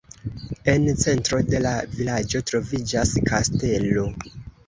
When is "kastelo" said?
3.31-4.09